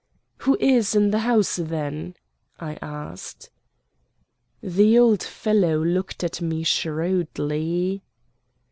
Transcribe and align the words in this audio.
"Who 0.37 0.57
is 0.59 0.95
in 0.95 1.11
the 1.11 1.19
house, 1.19 1.57
then?" 1.57 2.15
I 2.59 2.75
asked. 2.81 3.51
The 4.59 4.97
old 4.97 5.21
fellow 5.21 5.77
looked 5.77 6.23
at 6.23 6.41
me 6.41 6.63
shrewdly. 6.63 8.01